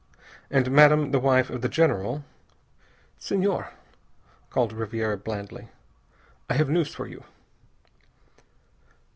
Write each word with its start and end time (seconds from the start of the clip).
And 0.49 0.71
Madame 0.71 1.11
the 1.11 1.19
wife 1.19 1.51
of 1.51 1.61
the 1.61 1.69
General 1.69 2.23
"Senhor," 3.19 3.71
called 4.49 4.73
Ribiera 4.73 5.15
blandly, 5.15 5.67
"I 6.49 6.55
have 6.55 6.69
news 6.71 6.91
for 6.95 7.05
you." 7.05 7.23